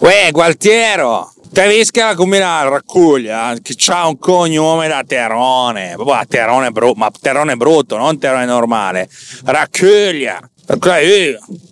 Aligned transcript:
Uè, 0.00 0.30
Gualtiero! 0.32 1.30
Te 1.52 1.68
visto 1.68 1.92
che 1.92 2.00
la 2.00 2.14
combina 2.14 2.66
raccuglia 2.66 3.54
che 3.60 3.74
c'ha 3.76 4.06
un 4.06 4.18
cognome 4.18 4.88
da 4.88 5.04
terone, 5.06 5.92
proprio 5.94 6.18
terone 6.26 6.70
brutto, 6.70 6.98
ma 6.98 7.10
terone 7.20 7.54
brutto, 7.56 7.98
non 7.98 8.18
terone 8.18 8.46
normale. 8.46 9.10
Raccuglia, 9.44 10.40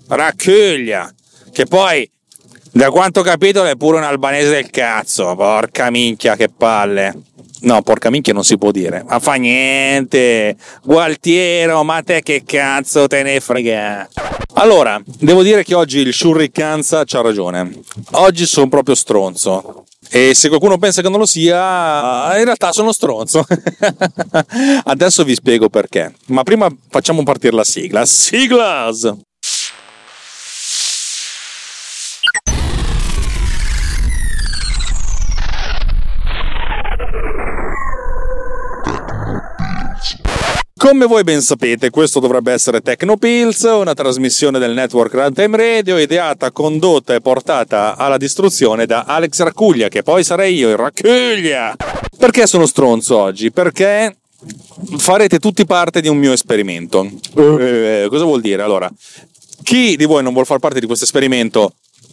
raccuglia, 0.08 1.10
che 1.52 1.64
poi 1.64 2.10
da 2.78 2.92
quanto 2.92 3.20
ho 3.20 3.22
capito 3.24 3.64
è 3.64 3.74
pure 3.74 3.96
un 3.96 4.04
albanese 4.04 4.50
del 4.50 4.70
cazzo, 4.70 5.34
porca 5.34 5.90
minchia 5.90 6.36
che 6.36 6.48
palle. 6.48 7.12
No, 7.62 7.82
porca 7.82 8.08
minchia 8.08 8.32
non 8.32 8.44
si 8.44 8.56
può 8.56 8.70
dire. 8.70 9.02
Ma 9.04 9.18
fa 9.18 9.34
niente. 9.34 10.54
Gualtiero, 10.84 11.82
ma 11.82 12.00
te 12.04 12.22
che 12.22 12.44
cazzo 12.46 13.08
te 13.08 13.24
ne 13.24 13.40
frega? 13.40 14.08
Allora, 14.54 15.02
devo 15.04 15.42
dire 15.42 15.64
che 15.64 15.74
oggi 15.74 15.98
il 15.98 16.14
Shurikanza 16.14 17.02
c'ha 17.04 17.20
ragione. 17.20 17.80
Oggi 18.12 18.46
sono 18.46 18.68
proprio 18.68 18.94
stronzo. 18.94 19.86
E 20.08 20.32
se 20.34 20.46
qualcuno 20.46 20.78
pensa 20.78 21.02
che 21.02 21.08
non 21.08 21.18
lo 21.18 21.26
sia, 21.26 22.38
in 22.38 22.44
realtà 22.44 22.70
sono 22.70 22.92
stronzo. 22.92 23.44
Adesso 24.84 25.24
vi 25.24 25.34
spiego 25.34 25.68
perché. 25.68 26.14
Ma 26.26 26.44
prima 26.44 26.68
facciamo 26.90 27.24
partire 27.24 27.56
la 27.56 27.64
sigla. 27.64 28.06
Siglas! 28.06 29.26
Come 40.78 41.06
voi 41.06 41.24
ben 41.24 41.42
sapete, 41.42 41.90
questo 41.90 42.20
dovrebbe 42.20 42.52
essere 42.52 42.80
Tecnopills, 42.80 43.62
una 43.62 43.94
trasmissione 43.94 44.60
del 44.60 44.74
network 44.74 45.12
Runtime 45.12 45.56
Radio 45.56 45.98
ideata, 45.98 46.52
condotta 46.52 47.16
e 47.16 47.20
portata 47.20 47.96
alla 47.96 48.16
distruzione 48.16 48.86
da 48.86 49.02
Alex 49.02 49.40
Raccuglia, 49.42 49.88
che 49.88 50.04
poi 50.04 50.22
sarei 50.22 50.54
io, 50.54 50.68
il 50.68 50.76
Raccuglia. 50.76 51.74
Perché 52.16 52.46
sono 52.46 52.64
stronzo 52.64 53.18
oggi? 53.18 53.50
Perché 53.50 54.18
farete 54.98 55.40
tutti 55.40 55.66
parte 55.66 56.00
di 56.00 56.06
un 56.06 56.16
mio 56.16 56.30
esperimento. 56.30 57.10
Eh, 57.34 58.06
cosa 58.08 58.22
vuol 58.22 58.40
dire? 58.40 58.62
Allora, 58.62 58.88
chi 59.64 59.96
di 59.96 60.04
voi 60.04 60.22
non 60.22 60.30
vuole 60.30 60.46
far 60.46 60.60
parte 60.60 60.78
di 60.78 60.86
questo 60.86 61.06
esperimento 61.06 61.72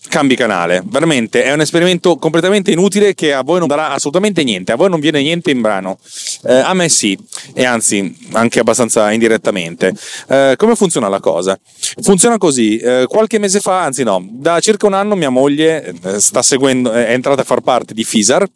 cambi 0.09 0.35
canale. 0.35 0.81
Veramente 0.85 1.43
è 1.43 1.51
un 1.51 1.61
esperimento 1.61 2.17
completamente 2.17 2.71
inutile 2.71 3.13
che 3.13 3.33
a 3.33 3.41
voi 3.41 3.59
non 3.59 3.67
darà 3.67 3.91
assolutamente 3.91 4.43
niente, 4.43 4.71
a 4.71 4.75
voi 4.75 4.89
non 4.89 4.99
viene 4.99 5.21
niente 5.21 5.51
in 5.51 5.61
brano. 5.61 5.97
Eh, 6.43 6.53
a 6.53 6.73
me 6.73 6.89
sì, 6.89 7.17
e 7.53 7.65
anzi 7.65 8.15
anche 8.33 8.59
abbastanza 8.59 9.11
indirettamente. 9.11 9.93
Eh, 10.27 10.55
come 10.57 10.75
funziona 10.75 11.07
la 11.07 11.19
cosa? 11.19 11.59
Funziona 12.01 12.37
così, 12.37 12.77
eh, 12.77 13.05
qualche 13.07 13.39
mese 13.39 13.59
fa, 13.59 13.81
anzi 13.81 14.03
no, 14.03 14.25
da 14.29 14.59
circa 14.59 14.87
un 14.87 14.93
anno 14.93 15.15
mia 15.15 15.29
moglie 15.29 15.93
eh, 16.03 16.19
sta 16.19 16.41
seguendo, 16.41 16.91
è 16.91 17.11
entrata 17.11 17.41
a 17.41 17.45
far 17.45 17.61
parte 17.61 17.93
di 17.93 18.03
FISAR, 18.03 18.47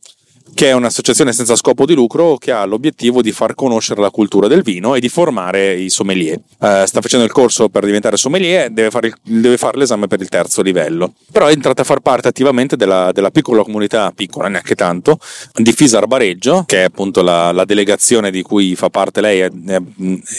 che 0.54 0.68
è 0.68 0.72
un'associazione 0.74 1.34
senza 1.34 1.56
scopo 1.56 1.86
di 1.86 1.94
lucro 1.94 2.38
che 2.38 2.52
ha 2.52 2.66
l'obiettivo 2.66 3.22
di 3.22 3.32
far 3.32 3.56
conoscere 3.56 4.02
la 4.02 4.10
cultura 4.10 4.48
del 4.48 4.62
vino 4.62 4.96
e 4.96 5.00
di 5.00 5.10
formare 5.10 5.74
i 5.74 5.90
sommelier. 5.90 6.38
Uh, 6.58 6.86
sta 6.86 7.02
facendo 7.02 7.26
il 7.26 7.32
corso 7.32 7.70
per 7.70 7.86
diventare 7.86 8.18
sommelier, 8.18 8.70
deve 8.70 8.90
fare, 8.90 9.08
il, 9.08 9.42
deve 9.42 9.58
fare, 9.58 9.78
l'esame 9.78 10.08
per 10.08 10.20
il 10.22 10.30
terzo 10.30 10.62
livello. 10.62 11.14
Però 11.32 11.48
è 11.48 11.52
entrata 11.52 11.82
a 11.82 11.86
far 11.86 12.00
parte 12.00 12.28
attivamente 12.28 12.76
della, 12.76 13.12
della 13.12 13.32
piccola 13.32 13.64
comunità, 13.64 14.12
piccola 14.14 14.48
neanche 14.48 14.76
tanto, 14.76 15.20
di 15.54 15.72
Fisar 15.72 16.08
Bareggio, 16.08 16.64
che 16.66 16.82
è 16.82 16.84
appunto 16.84 17.22
la, 17.22 17.52
la 17.52 17.66
delegazione 17.66 18.32
di 18.32 18.42
cui 18.42 18.76
fa 18.76 18.90
parte 18.90 19.22
lei, 19.22 19.42
e, 19.42 19.52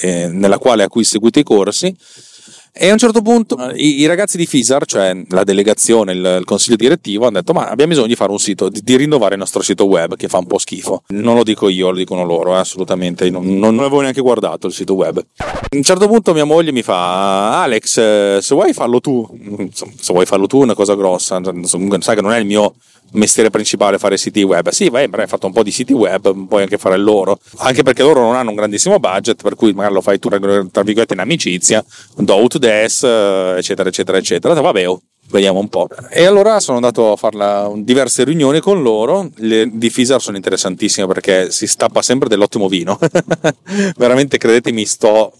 e, 0.02 0.28
nella 0.28 0.58
quale 0.58 0.82
a 0.82 0.88
cui 0.88 1.04
seguite 1.04 1.40
i 1.40 1.44
corsi 1.44 1.94
e 2.82 2.88
a 2.88 2.92
un 2.92 2.98
certo 2.98 3.20
punto 3.20 3.58
i, 3.74 4.00
i 4.00 4.06
ragazzi 4.06 4.38
di 4.38 4.46
Fisar, 4.46 4.86
cioè 4.86 5.14
la 5.28 5.44
delegazione, 5.44 6.12
il, 6.12 6.36
il, 6.38 6.44
consiglio 6.46 6.76
direttivo, 6.76 7.26
hanno 7.26 7.40
detto: 7.40 7.52
Ma 7.52 7.68
abbiamo 7.68 7.90
bisogno 7.90 8.06
di 8.06 8.14
fare 8.14 8.30
un 8.30 8.38
sito, 8.38 8.70
di, 8.70 8.80
di, 8.82 8.96
rinnovare 8.96 9.34
il 9.34 9.38
nostro 9.38 9.60
sito 9.60 9.84
web 9.84 10.16
che 10.16 10.28
fa 10.28 10.38
un 10.38 10.46
po' 10.46 10.56
schifo. 10.56 11.02
Non 11.08 11.34
lo 11.34 11.42
dico 11.42 11.68
io, 11.68 11.90
lo 11.90 11.96
dicono 11.98 12.24
loro, 12.24 12.54
eh, 12.54 12.58
assolutamente. 12.60 13.28
Non, 13.28 13.58
non, 13.58 13.78
avevo 13.80 14.00
neanche 14.00 14.22
guardato 14.22 14.66
il 14.66 14.72
sito 14.72 14.94
web. 14.94 15.22
A 15.36 15.68
un 15.72 15.82
certo 15.82 16.08
punto 16.08 16.32
mia 16.32 16.44
moglie 16.44 16.72
mi 16.72 16.80
fa: 16.80 17.60
Alex, 17.60 17.98
eh, 17.98 18.38
se 18.40 18.54
vuoi 18.54 18.72
farlo 18.72 18.98
tu, 18.98 19.28
se 19.74 20.12
vuoi 20.14 20.24
farlo 20.24 20.46
tu 20.46 20.60
è 20.60 20.62
una 20.62 20.74
cosa 20.74 20.94
grossa, 20.94 21.38
sai 21.44 22.14
che 22.14 22.22
non 22.22 22.32
è 22.32 22.38
il 22.38 22.46
mio 22.46 22.76
mestiere 23.12 23.50
principale 23.50 23.98
fare 23.98 24.16
siti 24.16 24.42
web. 24.42 24.68
Sì, 24.70 24.88
vai, 24.88 25.08
hai 25.10 25.26
fatto 25.26 25.46
un 25.46 25.52
po' 25.52 25.62
di 25.62 25.70
siti 25.70 25.92
web, 25.92 26.46
puoi 26.46 26.62
anche 26.62 26.78
fare 26.78 26.96
loro, 26.96 27.38
anche 27.58 27.82
perché 27.82 28.02
loro 28.02 28.20
non 28.20 28.36
hanno 28.36 28.50
un 28.50 28.56
grandissimo 28.56 28.98
budget, 28.98 29.42
per 29.42 29.54
cui 29.54 29.72
magari 29.72 29.94
lo 29.94 30.00
fai 30.00 30.18
tu, 30.18 30.28
tra 30.28 30.82
virgolette, 30.82 31.14
in 31.14 31.20
amicizia, 31.20 31.84
do 32.16 32.34
out 32.34 32.58
des, 32.58 33.02
eccetera, 33.02 33.88
eccetera, 33.88 34.18
eccetera. 34.18 34.60
Vabbè, 34.60 34.88
oh, 34.88 35.00
vediamo 35.30 35.58
un 35.58 35.68
po'. 35.68 35.88
E 36.10 36.24
allora 36.24 36.60
sono 36.60 36.76
andato 36.76 37.12
a 37.12 37.16
fare 37.16 37.70
diverse 37.76 38.24
riunioni 38.24 38.60
con 38.60 38.82
loro. 38.82 39.30
Le 39.36 39.68
di 39.72 39.90
Fisar 39.90 40.20
sono 40.20 40.36
interessantissime 40.36 41.06
perché 41.06 41.50
si 41.50 41.66
stappa 41.66 42.02
sempre 42.02 42.28
dell'ottimo 42.28 42.68
vino. 42.68 42.98
Veramente, 43.96 44.38
credetemi, 44.38 44.84
sto 44.84 45.32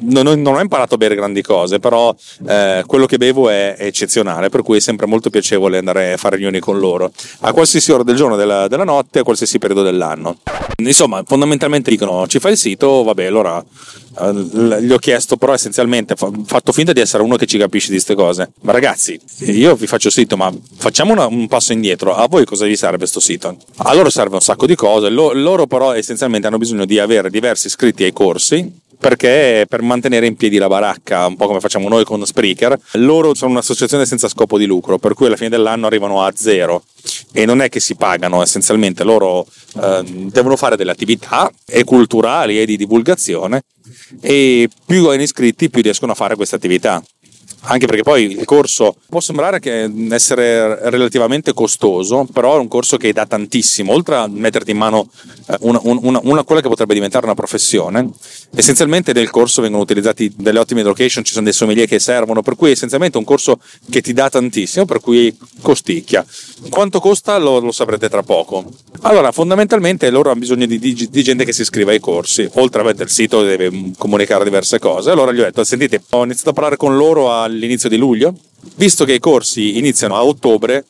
non, 0.00 0.40
non, 0.40 0.54
ho 0.54 0.60
imparato 0.60 0.94
a 0.94 0.98
bere 0.98 1.14
grandi 1.14 1.42
cose, 1.42 1.78
però 1.78 2.14
eh, 2.46 2.82
quello 2.86 3.06
che 3.06 3.16
bevo 3.16 3.48
è, 3.48 3.76
è, 3.76 3.86
eccezionale, 3.86 4.48
per 4.48 4.62
cui 4.62 4.76
è 4.76 4.80
sempre 4.80 5.06
molto 5.06 5.30
piacevole 5.30 5.78
andare 5.78 6.12
a 6.12 6.16
fare 6.16 6.36
riunioni 6.36 6.60
con 6.60 6.78
loro, 6.78 7.10
a 7.40 7.52
qualsiasi 7.52 7.92
ora 7.92 8.02
del 8.02 8.16
giorno, 8.16 8.36
della, 8.36 8.68
della 8.68 8.84
notte, 8.84 9.20
a 9.20 9.22
qualsiasi 9.22 9.58
periodo 9.58 9.82
dell'anno. 9.82 10.38
Insomma, 10.76 11.22
fondamentalmente 11.26 11.90
dicono 11.90 12.26
ci 12.26 12.38
fai 12.38 12.52
il 12.52 12.58
sito, 12.58 13.02
vabbè, 13.02 13.24
allora 13.24 13.64
eh, 14.20 14.80
gli 14.82 14.92
ho 14.92 14.98
chiesto, 14.98 15.36
però 15.36 15.54
essenzialmente, 15.54 16.14
ho 16.18 16.32
fatto 16.44 16.72
finta 16.72 16.92
di 16.92 17.00
essere 17.00 17.22
uno 17.22 17.36
che 17.36 17.46
ci 17.46 17.58
capisce 17.58 17.88
di 17.88 17.94
queste 17.94 18.14
cose. 18.14 18.52
Ma 18.62 18.72
ragazzi, 18.72 19.18
io 19.46 19.74
vi 19.74 19.86
faccio 19.86 20.08
il 20.08 20.12
sito, 20.12 20.36
ma 20.36 20.52
facciamo 20.76 21.12
una, 21.12 21.26
un 21.26 21.48
passo 21.48 21.72
indietro. 21.72 22.14
A 22.14 22.26
voi 22.28 22.44
cosa 22.44 22.66
vi 22.66 22.76
serve 22.76 22.98
questo 22.98 23.20
sito? 23.20 23.56
A 23.76 23.94
loro 23.94 24.10
serve 24.10 24.34
un 24.34 24.40
sacco 24.40 24.66
di 24.66 24.74
cose, 24.74 25.08
loro 25.08 25.66
però 25.66 25.92
essenzialmente 25.92 26.46
hanno 26.46 26.58
bisogno 26.58 26.84
di 26.84 26.98
avere 26.98 27.30
diversi 27.30 27.68
iscritti 27.68 28.04
ai 28.04 28.12
corsi 28.12 28.80
perché 29.02 29.66
per 29.68 29.82
mantenere 29.82 30.26
in 30.26 30.36
piedi 30.36 30.58
la 30.58 30.68
baracca, 30.68 31.26
un 31.26 31.34
po' 31.34 31.48
come 31.48 31.58
facciamo 31.58 31.88
noi 31.88 32.04
con 32.04 32.24
Spreaker, 32.24 32.78
loro 32.92 33.34
sono 33.34 33.50
un'associazione 33.50 34.06
senza 34.06 34.28
scopo 34.28 34.56
di 34.56 34.64
lucro, 34.64 34.98
per 34.98 35.14
cui 35.14 35.26
alla 35.26 35.34
fine 35.34 35.48
dell'anno 35.48 35.88
arrivano 35.88 36.22
a 36.22 36.32
zero. 36.32 36.84
E 37.32 37.44
non 37.44 37.60
è 37.60 37.68
che 37.68 37.80
si 37.80 37.96
pagano, 37.96 38.42
essenzialmente. 38.42 39.02
Loro 39.02 39.44
eh, 39.82 40.04
devono 40.30 40.54
fare 40.54 40.76
delle 40.76 40.92
attività 40.92 41.50
e 41.66 41.82
culturali 41.82 42.60
e 42.60 42.64
di 42.64 42.76
divulgazione 42.76 43.64
e 44.20 44.70
più 44.86 45.08
hanno 45.08 45.22
iscritti 45.22 45.68
più 45.68 45.82
riescono 45.82 46.12
a 46.12 46.14
fare 46.14 46.36
queste 46.36 46.54
attività. 46.54 47.02
Anche 47.64 47.86
perché 47.86 48.02
poi 48.02 48.24
il 48.24 48.44
corso 48.44 48.96
può 49.08 49.20
sembrare 49.20 49.60
essere 50.10 50.90
relativamente 50.90 51.52
costoso, 51.52 52.26
però 52.32 52.56
è 52.56 52.58
un 52.58 52.66
corso 52.66 52.96
che 52.96 53.12
dà 53.12 53.24
tantissimo, 53.24 53.92
oltre 53.92 54.16
a 54.16 54.26
metterti 54.26 54.72
in 54.72 54.78
mano 54.78 55.08
eh, 55.48 55.56
una, 55.60 55.78
una, 55.82 56.20
una, 56.24 56.42
quella 56.42 56.60
che 56.60 56.68
potrebbe 56.68 56.94
diventare 56.94 57.24
una 57.24 57.36
professione, 57.36 58.10
essenzialmente 58.54 59.12
nel 59.12 59.30
corso 59.30 59.62
vengono 59.62 59.82
utilizzati 59.82 60.32
delle 60.36 60.58
ottime 60.58 60.82
location, 60.82 61.24
ci 61.24 61.32
sono 61.32 61.44
dei 61.44 61.52
sommelier 61.52 61.86
che 61.86 61.98
servono, 61.98 62.42
per 62.42 62.56
cui 62.56 62.70
essenzialmente 62.70 63.16
è 63.16 63.20
un 63.20 63.26
corso 63.26 63.58
che 63.90 64.00
ti 64.00 64.12
dà 64.12 64.28
tantissimo, 64.28 64.84
per 64.84 65.00
cui 65.00 65.36
costicchia. 65.60 66.24
Quanto 66.68 67.00
costa 67.00 67.38
lo, 67.38 67.58
lo 67.60 67.72
saprete 67.72 68.08
tra 68.08 68.22
poco. 68.22 68.64
Allora, 69.02 69.32
fondamentalmente 69.32 70.10
loro 70.10 70.30
hanno 70.30 70.40
bisogno 70.40 70.66
di, 70.66 70.78
di, 70.78 71.08
di, 71.10 71.22
gente 71.22 71.44
che 71.44 71.52
si 71.52 71.62
iscriva 71.62 71.90
ai 71.90 72.00
corsi, 72.00 72.48
oltre 72.54 72.82
a 72.82 72.90
il 72.90 73.08
sito 73.08 73.42
deve 73.42 73.92
comunicare 73.96 74.44
diverse 74.44 74.78
cose. 74.78 75.10
Allora 75.10 75.32
gli 75.32 75.40
ho 75.40 75.44
detto, 75.44 75.64
sentite, 75.64 76.02
ho 76.10 76.24
iniziato 76.24 76.50
a 76.50 76.52
parlare 76.52 76.76
con 76.76 76.96
loro 76.96 77.32
all'inizio 77.32 77.88
di 77.88 77.96
luglio, 77.96 78.34
visto 78.76 79.04
che 79.04 79.14
i 79.14 79.18
corsi 79.18 79.78
iniziano 79.78 80.14
a 80.14 80.24
ottobre, 80.24 80.84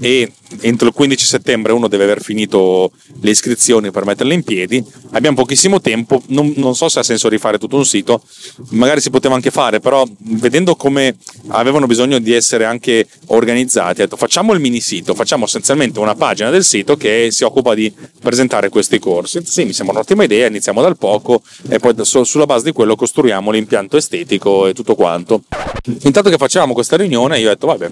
e 0.00 0.30
entro 0.60 0.88
il 0.88 0.94
15 0.94 1.24
settembre 1.24 1.72
uno 1.72 1.88
deve 1.88 2.04
aver 2.04 2.22
finito 2.22 2.92
le 3.20 3.30
iscrizioni 3.30 3.90
per 3.90 4.04
metterle 4.04 4.34
in 4.34 4.42
piedi. 4.42 4.82
Abbiamo 5.12 5.36
pochissimo 5.36 5.80
tempo, 5.80 6.22
non, 6.28 6.52
non, 6.56 6.74
so 6.74 6.88
se 6.88 6.98
ha 6.98 7.02
senso 7.02 7.28
rifare 7.28 7.58
tutto 7.58 7.76
un 7.76 7.84
sito, 7.84 8.22
magari 8.70 9.00
si 9.00 9.10
poteva 9.10 9.34
anche 9.34 9.50
fare, 9.50 9.80
però 9.80 10.04
vedendo 10.18 10.76
come 10.76 11.16
avevano 11.48 11.86
bisogno 11.86 12.18
di 12.18 12.32
essere 12.32 12.64
anche 12.64 13.06
organizzati, 13.26 14.00
ho 14.00 14.04
detto 14.04 14.16
facciamo 14.16 14.52
il 14.52 14.60
mini 14.60 14.80
sito, 14.80 15.14
facciamo 15.14 15.44
essenzialmente 15.44 15.98
una 15.98 16.14
pagina 16.14 16.50
del 16.50 16.64
sito 16.64 16.96
che 16.96 17.28
si 17.30 17.44
occupa 17.44 17.74
di 17.74 17.92
presentare 18.20 18.68
questi 18.68 18.98
corsi. 18.98 19.40
Sì, 19.44 19.64
mi 19.64 19.72
sembra 19.72 19.96
un'ottima 19.96 20.24
idea, 20.24 20.48
iniziamo 20.48 20.80
dal 20.80 20.96
poco 20.96 21.42
e 21.68 21.78
poi 21.78 21.94
sulla 22.04 22.46
base 22.46 22.64
di 22.64 22.72
quello 22.72 22.96
costruiamo 22.96 23.50
l'impianto 23.50 23.96
estetico 23.96 24.66
e 24.66 24.74
tutto 24.74 24.94
quanto. 24.94 25.42
Intanto 26.02 26.30
che 26.30 26.36
facevamo 26.36 26.72
questa 26.72 26.96
riunione 26.96 27.38
io 27.38 27.46
ho 27.46 27.50
detto 27.50 27.66
vabbè, 27.66 27.90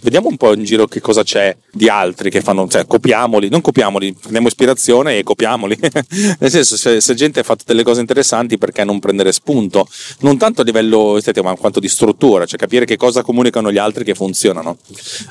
vediamo 0.00 0.28
un 0.28 0.36
po' 0.36 0.54
in 0.54 0.64
giro 0.64 0.86
che 0.86 1.00
cosa 1.00 1.22
c'è 1.28 1.54
di 1.70 1.90
altri 1.90 2.30
che 2.30 2.40
fanno, 2.40 2.66
cioè 2.68 2.86
copiamoli, 2.86 3.50
non 3.50 3.60
copiamoli, 3.60 4.14
prendiamo 4.14 4.48
ispirazione 4.48 5.18
e 5.18 5.22
copiamoli. 5.22 5.76
Nel 6.40 6.50
senso, 6.50 6.78
se, 6.78 7.02
se, 7.02 7.14
gente 7.14 7.40
ha 7.40 7.42
fatto 7.42 7.64
delle 7.66 7.82
cose 7.82 8.00
interessanti, 8.00 8.56
perché 8.56 8.82
non 8.82 8.98
prendere 8.98 9.30
spunto? 9.32 9.86
Non 10.20 10.38
tanto 10.38 10.62
a 10.62 10.64
livello 10.64 11.18
estetico, 11.18 11.46
ma 11.46 11.54
quanto 11.56 11.80
di 11.80 11.88
struttura, 11.88 12.46
cioè 12.46 12.58
capire 12.58 12.86
che 12.86 12.96
cosa 12.96 13.20
comunicano 13.20 13.70
gli 13.70 13.76
altri 13.76 14.04
che 14.04 14.14
funzionano. 14.14 14.78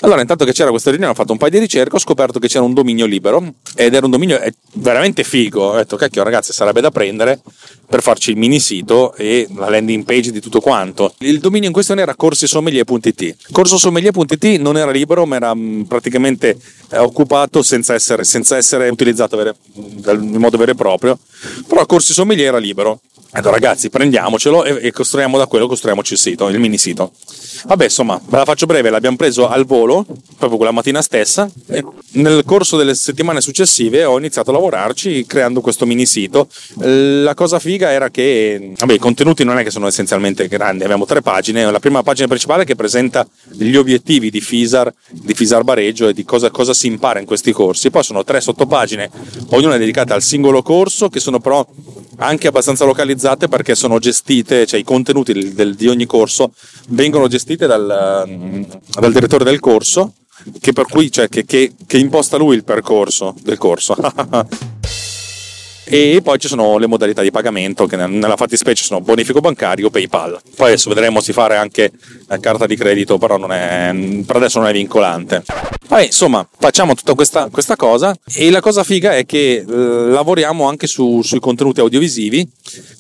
Allora, 0.02 0.22
intanto 0.22 0.46
che 0.46 0.54
c'era 0.54 0.70
questa 0.70 0.92
riunione, 0.92 1.14
ho 1.14 1.16
fatto 1.16 1.32
un 1.32 1.40
paio 1.40 1.52
di 1.52 1.60
ricerche, 1.60 1.96
ho 1.96 2.00
scoperto 2.00 2.38
che 2.38 2.48
c'era 2.48 2.64
un 2.64 2.76
dominio 2.76 3.08
libero 3.08 3.56
ed 3.76 3.96
era 3.96 4.06
un 4.06 4.12
dominio 4.12 4.40
veramente 4.74 5.24
figo. 5.24 5.72
Ho 5.72 5.76
detto, 5.78 5.96
cacchio, 5.96 6.22
ragazzi, 6.22 6.54
sarebbe 6.54 6.80
da 6.80 6.92
prendere 6.92 7.42
per 7.88 8.02
farci 8.02 8.32
il 8.32 8.38
mini 8.38 8.60
sito 8.60 9.14
e 9.16 9.48
la 9.56 9.70
landing 9.70 10.04
page 10.04 10.32
di 10.32 10.42
tutto 10.42 10.60
quanto. 10.60 11.14
Il 11.20 11.40
dominio 11.40 11.68
in 11.68 11.74
questione 11.74 12.02
era 12.02 12.16
corsisommelier.it. 12.16 13.36
Corsosommelier.it 13.52 14.60
non 14.60 14.78
era 14.78 14.92
libero, 14.92 15.26
ma 15.26 15.38
era 15.38 15.56
mm, 15.56 15.84
praticamente 15.84 16.58
eh, 16.92 16.98
occupato 16.98 17.64
senza 17.64 17.94
essere, 17.94 18.24
senza 18.24 18.58
essere 18.58 18.90
utilizzato 18.90 19.40
in 19.76 20.36
modo 20.38 20.58
vero 20.58 20.72
e 20.72 20.76
proprio, 20.76 21.18
però 21.68 21.86
Corsi 21.86 22.14
Sommelier 22.14 22.48
era 22.48 22.58
libero. 22.58 23.00
Allora 23.38 23.52
ragazzi 23.52 23.92
prendiamocelo 23.92 24.64
e, 24.64 24.88
e 24.88 24.92
costruiamo 24.92 25.38
da 25.38 25.46
quello, 25.46 25.68
costruiamoci 25.68 26.14
il 26.14 26.20
sito, 26.20 26.50
il 26.50 26.60
mini 26.60 26.80
sito. 26.80 27.12
Vabbè, 27.66 27.84
insomma, 27.84 28.20
ve 28.28 28.38
la 28.38 28.46
faccio 28.46 28.66
breve, 28.66 28.90
l'abbiamo 28.90 29.16
preso 29.16 29.48
al 29.48 29.64
volo, 29.64 30.08
proprio 30.38 30.58
quella 30.58 30.72
mattina 30.72 31.04
stessa, 31.04 31.48
e 31.68 31.86
nel 32.14 32.44
corso 32.46 32.78
delle 32.78 32.96
settimane 32.96 33.40
successive 33.40 34.06
ho 34.06 34.18
iniziato 34.18 34.50
a 34.50 34.54
lavorarci 34.54 35.28
creando 35.28 35.62
questo 35.62 35.86
mini 35.86 36.08
sito. 36.08 36.48
La 36.78 37.36
cosa 37.36 37.60
figa 37.60 37.92
era 37.92 38.10
che, 38.10 38.74
vabbè, 38.76 38.94
i 38.94 38.98
contenuti 38.98 39.44
non 39.44 39.60
è 39.60 39.64
che 39.64 39.70
sono 39.70 39.86
essenzialmente 39.86 40.48
grandi, 40.48 40.84
abbiamo 40.84 41.06
tre 41.06 41.22
pagine, 41.22 41.70
la 41.70 41.80
prima 41.80 42.02
pagina 42.02 42.26
principale 42.28 42.66
che 42.66 42.76
presenta 42.76 43.28
gli 43.52 43.76
obiettivi 43.76 44.32
di 44.32 44.42
Fisar, 44.42 44.92
di 45.12 45.36
Fisar 45.36 45.64
Bareggio 45.64 46.08
e 46.08 46.14
di 46.14 46.26
cosa, 46.26 46.50
cosa 46.50 46.74
si 46.74 46.88
impara 46.88 47.20
in 47.20 47.28
questi 47.28 47.52
corsi, 47.52 47.92
poi 47.92 48.04
sono 48.04 48.24
tre 48.24 48.42
sottopagine, 48.42 49.12
ognuna 49.50 49.78
dedicata 49.78 50.16
al 50.16 50.24
singolo 50.24 50.64
corso, 50.64 51.10
che 51.10 51.20
sono 51.20 51.40
però 51.40 51.64
anche 52.18 52.48
abbastanza 52.48 52.86
localizzate 52.86 53.48
perché 53.48 53.76
sono 53.76 54.00
gestite, 54.00 54.66
cioè 54.66 54.80
i 54.80 54.84
contenuti 54.84 55.34
del, 55.34 55.54
del, 55.54 55.76
di 55.76 55.88
ogni 55.88 56.06
corso 56.06 56.54
vengono 56.90 57.28
gestite 57.28 57.68
dal, 57.68 58.24
mm, 58.28 58.64
dal 59.00 59.12
direttore 59.12 59.44
del 59.44 59.60
corso 59.60 60.14
che, 60.60 60.74
per 60.74 60.86
cui, 60.86 61.12
cioè, 61.12 61.30
che, 61.30 61.46
che, 61.46 61.74
che 61.86 61.98
imposta 61.98 62.38
lui 62.38 62.56
il 62.56 62.64
percorso 62.64 63.36
del 63.42 63.58
corso. 63.58 63.96
e 65.90 66.20
poi 66.22 66.38
ci 66.38 66.48
sono 66.48 66.78
le 66.78 66.88
modalità 66.88 67.22
di 67.22 67.32
pagamento 67.32 67.86
che 67.86 67.96
nella 67.96 68.36
fattispecie 68.36 68.84
sono 68.84 69.00
bonifico 69.00 69.40
bancario 69.40 69.90
PayPal. 69.90 70.40
Poi 70.56 70.68
adesso 70.68 70.90
vedremo 70.90 71.22
si 71.22 71.32
fare 71.32 71.56
anche 71.56 71.92
carta 72.40 72.66
di 72.66 72.76
credito 72.76 73.18
però 73.18 73.38
è, 73.48 73.92
per 74.26 74.36
adesso 74.36 74.60
non 74.60 74.68
è 74.68 74.74
vincolante. 74.74 75.44
Poi 75.88 76.06
insomma 76.06 76.46
facciamo 76.60 76.94
tutta 76.96 77.14
questa, 77.14 77.48
questa, 77.50 77.78
cosa. 77.78 78.14
E 78.34 78.50
la 78.50 78.60
cosa 78.60 78.84
figa 78.84 79.16
è 79.16 79.26
che 79.26 79.64
eh, 79.66 79.66
lavoriamo 79.66 80.68
anche 80.68 80.88
su, 80.88 81.22
sui 81.22 81.40
contenuti 81.40 81.80
audiovisivi 81.80 82.48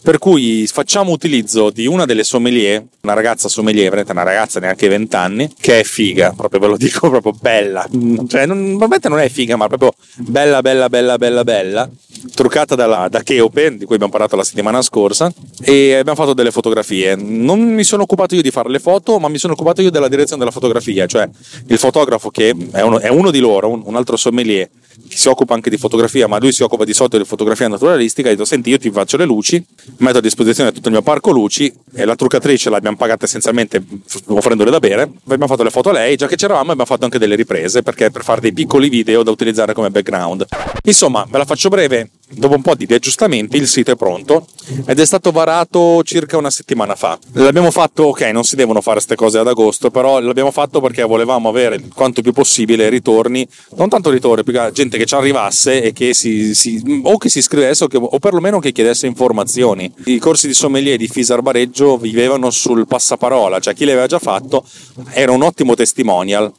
per 0.02 0.18
cui 0.18 0.66
facciamo 0.68 1.12
utilizzo 1.12 1.70
di 1.70 1.86
una 1.86 2.06
delle 2.06 2.24
sommelier 2.24 2.82
una 3.02 3.14
ragazza 3.14 3.50
sommelier 3.50 4.06
una 4.08 4.24
ragazza 4.24 4.60
neanche 4.60 4.88
20 4.88 5.16
anni 5.16 5.54
che 5.60 5.80
è 5.82 5.84
figa 5.84 6.34
proprio 6.36 6.60
ve 6.62 6.68
lo 6.68 6.78
dico 6.78 7.10
proprio 7.10 7.34
bella. 7.34 7.86
Cioè 7.92 8.46
non, 8.46 8.78
probabilmente 8.78 9.10
non 9.10 9.20
è 9.20 9.28
figa 9.28 9.58
ma 9.58 9.68
proprio 9.68 9.94
bella 10.16 10.62
bella 10.62 10.88
bella 10.88 11.18
bella 11.18 11.44
bella 11.44 11.90
truccata 12.38 12.76
dalla, 12.76 13.08
da 13.10 13.24
Cheope, 13.24 13.78
di 13.78 13.86
cui 13.86 13.96
abbiamo 13.96 14.12
parlato 14.12 14.36
la 14.36 14.44
settimana 14.44 14.84
scorsa, 14.84 15.34
e 15.60 15.96
abbiamo 15.96 16.16
fatto 16.16 16.36
delle 16.36 16.52
fotografie. 16.52 17.16
Non 17.16 17.60
mi 17.60 17.84
sono 17.84 18.04
occupato 18.04 18.36
io 18.36 18.44
di 18.44 18.52
fare 18.52 18.70
le 18.70 18.78
foto, 18.78 19.18
ma 19.18 19.28
mi 19.28 19.40
sono 19.40 19.54
occupato 19.54 19.82
io 19.82 19.90
della 19.90 20.08
direzione 20.08 20.38
della 20.38 20.52
fotografia, 20.52 21.08
cioè 21.08 21.28
il 21.66 21.78
fotografo 21.80 22.30
che 22.30 22.56
è 22.72 22.82
uno, 22.82 23.00
è 23.00 23.10
uno 23.10 23.32
di 23.32 23.40
loro, 23.40 23.70
un, 23.70 23.82
un 23.84 23.96
altro 23.96 24.16
sommelier, 24.18 24.70
che 25.10 25.18
si 25.18 25.28
occupa 25.28 25.56
anche 25.56 25.72
di 25.72 25.78
fotografia, 25.78 26.28
ma 26.28 26.38
lui 26.38 26.52
si 26.52 26.62
occupa 26.62 26.84
di 26.84 26.94
solito 26.94 27.18
di 27.18 27.24
fotografia 27.24 27.68
naturalistica, 27.68 28.28
ha 28.28 28.32
detto 28.32 28.46
senti 28.46 28.70
io 28.70 28.78
ti 28.78 28.92
faccio 28.92 29.18
le 29.18 29.26
luci, 29.26 29.64
metto 29.98 30.20
a 30.20 30.22
disposizione 30.22 30.72
tutto 30.72 30.90
il 30.90 30.94
mio 30.94 31.02
parco 31.02 31.32
luci 31.32 31.74
e 31.94 32.06
la 32.06 32.16
truccatrice 32.16 32.70
l'abbiamo 32.70 32.98
pagata 32.98 33.26
essenzialmente 33.26 33.84
offrendole 34.28 34.70
da 34.70 34.80
bere, 34.80 35.10
abbiamo 35.24 35.48
fatto 35.48 35.64
le 35.64 35.72
foto 35.72 35.90
a 35.90 35.94
lei, 35.94 36.16
già 36.16 36.28
che 36.28 36.36
c'eravamo 36.36 36.72
abbiamo 36.72 36.86
fatto 36.86 37.06
anche 37.06 37.18
delle 37.18 37.36
riprese 37.36 37.82
perché 37.82 38.12
per 38.12 38.24
fare 38.24 38.42
dei 38.42 38.54
piccoli 38.54 38.90
video 38.90 39.24
da 39.24 39.32
utilizzare 39.32 39.74
come 39.74 39.90
background. 39.90 40.46
Insomma, 40.84 41.26
ve 41.30 41.38
la 41.38 41.46
faccio 41.46 41.70
breve, 41.70 42.10
dopo 42.30 42.56
un 42.56 42.62
po' 42.62 42.76
di 42.76 42.86
aggiustamenti 42.94 43.58
il 43.58 43.68
sito 43.68 43.92
è 43.92 43.96
pronto 43.96 44.48
ed 44.86 45.00
è 45.00 45.06
stato 45.06 45.32
varato 45.32 46.04
circa 46.04 46.38
una 46.38 46.50
settimana 46.50 46.96
fa. 46.96 47.18
L'abbiamo 47.34 47.72
fatto, 47.72 48.04
ok, 48.04 48.22
non 48.32 48.44
si 48.44 48.56
devono 48.56 48.82
fare 48.82 48.96
queste 48.96 49.16
cose 49.16 49.38
ad 49.38 49.48
agosto, 49.48 49.90
però 49.92 50.20
l'abbiamo 50.20 50.52
fatto 50.52 50.82
perché 50.82 51.04
volevamo 51.04 51.50
avere 51.50 51.82
quanto 51.94 52.22
più 52.22 52.34
possibile 52.34 52.90
ritorni, 52.90 53.48
non 53.76 53.90
tanto 53.90 54.10
ritorni, 54.10 54.44
più 54.44 54.54
che 54.54 54.72
gente 54.74 54.98
che 54.98 55.06
ci 55.06 55.16
arrivasse 55.16 55.82
e 55.82 55.94
che 55.94 56.14
si, 56.14 56.54
si 56.54 57.02
o 57.04 57.18
che 57.18 57.30
si 57.30 57.40
iscrivesse 57.40 57.86
o, 57.86 57.88
che, 57.88 57.98
o 57.98 58.20
perlomeno 58.20 58.60
che 58.60 58.72
chiedesse 58.72 59.08
informazioni. 59.08 59.92
I 60.06 60.20
corsi 60.20 60.48
di 60.48 60.54
sommelier 60.54 60.98
di 60.98 61.08
Fisar 61.08 61.42
Bareggio 61.42 61.98
vivevano 61.98 62.50
sul 62.50 62.88
passaparola, 62.88 63.60
cioè 63.60 63.74
chi 63.74 63.86
li 63.86 63.92
aveva 63.92 64.08
già 64.08 64.20
fatto 64.20 64.66
era 65.12 65.32
un 65.32 65.44
ottimo 65.44 65.76
testimonial 65.76 66.52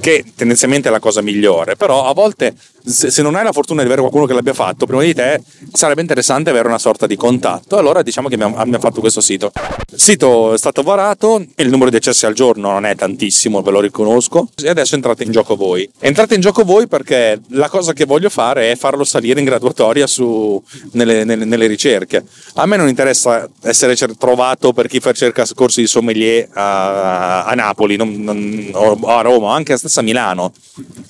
che 0.00 0.24
tendenzialmente 0.36 0.88
è 0.88 0.90
la 0.90 1.00
cosa 1.00 1.20
migliore, 1.20 1.76
però 1.76 2.06
a 2.06 2.12
volte 2.12 2.54
se, 2.84 3.10
se, 3.10 3.22
non 3.22 3.34
hai 3.34 3.44
la 3.44 3.52
fortuna 3.52 3.80
di 3.80 3.86
avere 3.86 4.00
qualcuno 4.02 4.26
che 4.26 4.34
l'abbia 4.34 4.52
fatto 4.52 4.84
prima 4.84 5.02
di 5.02 5.14
te, 5.14 5.40
sarebbe 5.72 6.02
interessante 6.02 6.50
avere 6.50 6.68
una 6.68 6.78
sorta 6.78 7.06
di 7.06 7.16
contatto. 7.16 7.78
Allora 7.78 8.02
diciamo 8.02 8.28
che 8.28 8.34
abbiamo, 8.34 8.56
abbiamo 8.56 8.80
fatto 8.80 9.00
questo 9.00 9.20
sito. 9.20 9.52
Il 9.90 10.00
sito 10.00 10.52
è 10.52 10.58
stato 10.58 10.82
varato, 10.82 11.42
il 11.56 11.70
numero 11.70 11.90
di 11.90 11.96
accessi 11.96 12.26
al 12.26 12.34
giorno 12.34 12.70
non 12.70 12.84
è 12.84 12.94
tantissimo, 12.94 13.62
ve 13.62 13.70
lo 13.70 13.80
riconosco, 13.80 14.48
e 14.62 14.68
adesso 14.68 14.94
entrate 14.94 15.24
in 15.24 15.30
gioco 15.30 15.56
voi. 15.56 15.88
Entrate 15.98 16.34
in 16.34 16.40
gioco 16.40 16.64
voi 16.64 16.86
perché 16.86 17.40
la 17.50 17.68
cosa 17.68 17.92
che 17.92 18.04
voglio 18.04 18.28
fare 18.28 18.70
è 18.70 18.76
farlo 18.76 19.04
salire 19.04 19.38
in 19.38 19.46
graduatoria 19.46 20.06
su, 20.06 20.62
nelle, 20.92 21.24
nelle, 21.24 21.44
nelle, 21.44 21.66
ricerche. 21.66 22.24
A 22.54 22.66
me 22.66 22.76
non 22.76 22.88
interessa 22.88 23.48
essere 23.62 23.96
trovato 24.18 24.72
per 24.72 24.88
chi 24.88 25.00
fa 25.00 25.12
cerca 25.12 25.46
corsi 25.54 25.80
di 25.80 25.86
sommelier 25.86 26.48
a, 26.52 27.44
a 27.44 27.54
Napoli 27.54 27.96
non, 27.96 28.12
non, 28.22 28.70
o 28.72 28.98
a 29.06 29.20
Roma, 29.22 29.54
anche 29.54 29.72
a 29.72 29.76
stessa 29.76 30.02
Milano, 30.02 30.52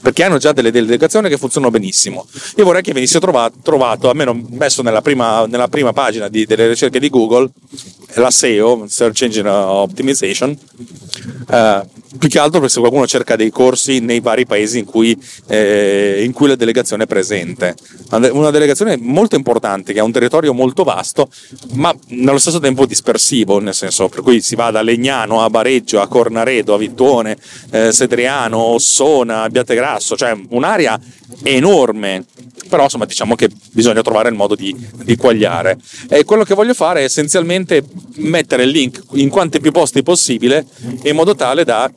perché 0.05 0.23
hanno 0.23 0.37
già 0.37 0.53
delle 0.53 0.71
delegazioni 0.71 1.31
che 1.31 1.39
funzionano 1.39 1.73
benissimo. 1.73 2.27
Io 2.57 2.65
vorrei 2.65 2.83
che 2.83 2.93
venisse 2.93 3.19
trovato, 3.21 3.57
trovato 3.63 4.11
almeno 4.11 4.39
messo 4.51 4.83
nella 4.83 5.01
prima, 5.01 5.47
nella 5.47 5.69
prima 5.69 5.95
pagina 5.95 6.29
di, 6.29 6.45
delle 6.45 6.69
ricerche 6.69 7.01
di 7.01 7.09
Google, 7.09 7.49
la 8.17 8.31
SEO, 8.31 8.85
Search 8.87 9.23
Engine 9.23 9.49
Optimization, 9.49 10.55
eh, 11.49 11.83
più 12.19 12.29
che 12.29 12.39
altro 12.39 12.67
se 12.69 12.81
qualcuno 12.81 13.07
cerca 13.07 13.37
dei 13.37 13.51
corsi 13.51 14.01
nei 14.01 14.21
vari 14.21 14.47
paesi 14.47 14.79
in 14.79 14.85
cui, 14.85 15.19
eh, 15.49 16.23
in 16.25 16.33
cui 16.33 16.49
la 16.49 16.57
delegazione 16.57 17.05
è 17.05 17.07
presente. 17.07 17.75
Una 18.11 18.51
delegazione 18.51 18.97
molto 18.97 19.37
importante, 19.37 19.93
che 19.93 20.01
ha 20.01 20.05
un 20.05 20.13
territorio 20.13 20.53
molto 20.53 20.85
vasto, 20.85 21.29
ma 21.73 21.95
nello 22.09 22.39
stesso 22.39 22.61
tempo 22.61 22.87
dispersivo, 22.87 23.59
nel 23.59 23.75
senso 23.75 24.09
per 24.09 24.23
cui 24.23 24.41
si 24.41 24.55
va 24.55 24.71
da 24.71 24.83
Legnano 24.83 25.43
a 25.43 25.51
Bareggio, 25.51 26.01
a 26.01 26.07
Cornaredo, 26.07 26.75
a 26.75 26.79
Vittuone, 26.79 27.37
eh, 27.71 27.93
Sedriano, 27.93 28.59
Ossona, 28.59 29.43
Abbiategrasso, 29.43 30.17
cioè 30.17 30.37
un'area 30.51 30.99
enorme 31.43 32.25
però 32.75 32.83
insomma 32.83 33.05
diciamo 33.05 33.37
che 33.37 33.49
bisogna 33.71 34.03
trovare 34.03 34.31
il 34.31 34.35
modo 34.35 34.57
di, 34.57 34.75
di 35.05 35.15
quagliare. 35.15 35.79
E 36.09 36.25
quello 36.25 36.43
che 36.43 36.55
voglio 36.55 36.75
fare 36.75 37.01
è 37.01 37.05
essenzialmente 37.05 37.85
mettere 38.17 38.65
il 38.65 38.71
link 38.71 39.01
in 39.13 39.29
quanti 39.29 39.61
più 39.61 39.71
posti 39.71 40.03
possibile 40.03 40.67
in 41.05 41.15
modo 41.15 41.37
tale 41.37 41.63
da 41.63 41.89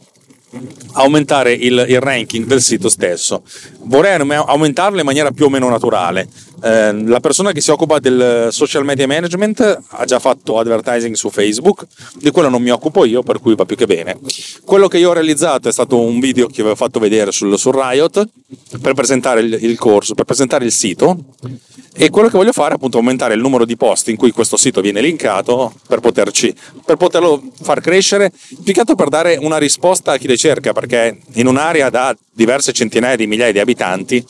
aumentare 0.93 1.53
il, 1.53 1.85
il, 1.87 1.99
ranking 1.99 2.45
del 2.45 2.61
sito 2.61 2.89
stesso. 2.89 3.43
Vorrei 3.81 4.19
aumentarlo 4.19 4.99
in 4.99 5.05
maniera 5.05 5.31
più 5.31 5.45
o 5.45 5.49
meno 5.49 5.69
naturale. 5.69 6.27
Eh, 6.63 7.03
la 7.03 7.19
persona 7.19 7.51
che 7.51 7.61
si 7.61 7.69
occupa 7.69 7.99
del 7.99 8.47
social 8.51 8.85
media 8.85 9.05
management 9.07 9.81
ha 9.87 10.05
già 10.05 10.19
fatto 10.19 10.57
advertising 10.57 11.15
su 11.15 11.29
Facebook, 11.29 11.85
di 12.15 12.31
quello 12.31 12.49
non 12.49 12.61
mi 12.61 12.69
occupo 12.69 13.03
io, 13.05 13.23
per 13.23 13.39
cui 13.39 13.55
va 13.55 13.65
più 13.65 13.75
che 13.75 13.85
bene. 13.85 14.17
Quello 14.63 14.87
che 14.87 14.97
io 14.97 15.09
ho 15.09 15.13
realizzato 15.13 15.67
è 15.67 15.71
stato 15.71 15.99
un 15.99 16.19
video 16.19 16.47
che 16.47 16.61
avevo 16.61 16.75
fatto 16.75 16.99
vedere 16.99 17.31
sul, 17.31 17.57
sul 17.59 17.73
Riot 17.73 18.27
per 18.81 18.93
presentare 18.93 19.41
il, 19.41 19.57
il 19.61 19.77
corso, 19.77 20.13
per 20.13 20.25
presentare 20.25 20.65
il 20.65 20.71
sito 20.71 21.25
e 21.99 22.11
quello 22.11 22.29
che 22.29 22.37
voglio 22.37 22.51
fare 22.51 22.73
è 22.73 22.75
appunto 22.75 22.97
aumentare 22.97 23.33
il 23.33 23.41
numero 23.41 23.65
di 23.65 23.75
posti 23.75 24.11
in 24.11 24.17
cui 24.17 24.31
questo 24.31 24.55
sito 24.55 24.81
viene 24.81 25.01
linkato 25.01 25.73
per, 25.87 25.99
poterci, 25.99 26.53
per 26.85 26.95
poterlo 26.95 27.41
far 27.61 27.81
crescere, 27.81 28.31
più 28.63 28.71
che 28.71 28.79
altro 28.81 28.95
per 28.95 29.09
dare 29.09 29.37
una 29.41 29.57
risposta 29.57 30.11
a 30.11 30.17
chi 30.17 30.27
le 30.27 30.37
cerca, 30.37 30.73
perché 30.73 31.17
in 31.33 31.47
un'area 31.47 31.89
da 31.89 32.15
diverse 32.31 32.71
centinaia 32.71 33.15
di 33.15 33.25
migliaia 33.25 33.51
di 33.51 33.59
abitanti, 33.59 34.23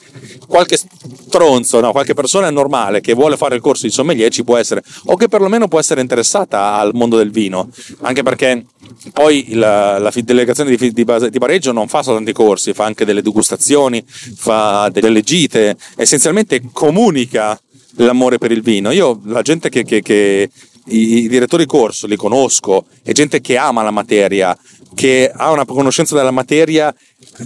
qualche 0.47 0.77
stronzo, 0.77 1.81
no, 1.81 1.91
qualche 1.91 2.13
persona 2.13 2.49
normale 2.49 3.01
che 3.01 3.13
vuole 3.13 3.35
fare 3.35 3.55
il 3.55 3.61
corso 3.61 3.85
di 3.85 3.91
sommelier 3.91 4.31
ci 4.31 4.45
può 4.45 4.55
essere, 4.55 4.81
o 5.07 5.17
che 5.17 5.27
perlomeno 5.27 5.67
può 5.67 5.77
essere 5.77 5.99
interessata 5.99 6.75
al 6.75 6.91
mondo 6.93 7.17
del 7.17 7.31
vino, 7.31 7.69
anche 8.01 8.23
perché 8.23 8.65
poi 9.13 9.53
la, 9.53 9.97
la 9.97 10.11
delegazione 10.13 10.75
di, 10.75 10.91
di, 10.91 11.03
di, 11.03 11.37
Bareggio 11.37 11.71
non 11.71 11.87
fa 11.87 12.03
soltanto 12.03 12.29
i 12.29 12.33
corsi, 12.33 12.73
fa 12.73 12.85
anche 12.85 13.05
delle 13.05 13.21
degustazioni, 13.21 14.03
fa 14.05 14.89
delle 14.91 15.21
gite, 15.21 15.77
essenzialmente 15.95 16.61
comunica 16.71 17.59
l'amore 17.95 18.37
per 18.37 18.51
il 18.51 18.61
vino. 18.61 18.91
Io, 18.91 19.21
la 19.25 19.41
gente 19.41 19.69
che, 19.69 19.83
che, 19.83 20.01
che 20.01 20.49
i, 20.87 21.27
direttori 21.27 21.65
corso 21.65 22.07
li 22.07 22.15
conosco, 22.15 22.85
è 23.03 23.11
gente 23.11 23.41
che 23.41 23.57
ama 23.57 23.83
la 23.83 23.91
materia, 23.91 24.57
che 24.93 25.31
ha 25.33 25.51
una 25.51 25.65
conoscenza 25.65 26.15
della 26.15 26.31
materia 26.31 26.93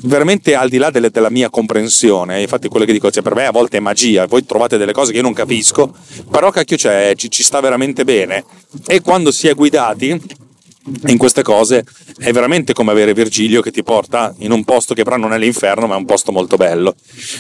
veramente 0.03 0.55
al 0.55 0.69
di 0.69 0.77
là 0.77 0.89
delle, 0.89 1.09
della 1.09 1.29
mia 1.29 1.49
comprensione. 1.49 2.41
Infatti, 2.41 2.67
quello 2.67 2.85
che 2.85 2.93
dico, 2.93 3.11
cioè, 3.11 3.23
per 3.23 3.35
me 3.35 3.45
a 3.45 3.51
volte 3.51 3.77
è 3.77 3.79
magia. 3.79 4.25
Voi 4.25 4.45
trovate 4.45 4.77
delle 4.77 4.93
cose 4.93 5.11
che 5.11 5.17
io 5.17 5.23
non 5.23 5.33
capisco, 5.33 5.93
però 6.29 6.51
cacchio 6.51 6.77
c'è, 6.77 7.13
ci, 7.15 7.29
ci 7.29 7.43
sta 7.43 7.59
veramente 7.59 8.03
bene. 8.03 8.45
E 8.87 9.01
quando 9.01 9.31
si 9.31 9.47
è 9.47 9.53
guidati 9.53 10.19
in 11.07 11.17
queste 11.17 11.43
cose 11.43 11.85
è 12.17 12.31
veramente 12.31 12.73
come 12.73 12.91
avere 12.91 13.13
Virgilio 13.13 13.61
che 13.61 13.71
ti 13.71 13.83
porta 13.83 14.33
in 14.39 14.51
un 14.51 14.63
posto 14.63 14.93
che 14.93 15.03
però 15.03 15.17
non 15.17 15.33
è 15.33 15.37
l'inferno 15.37 15.87
ma 15.87 15.95
è 15.95 15.97
un 15.97 16.05
posto 16.05 16.31
molto 16.31 16.57
bello. 16.57 16.95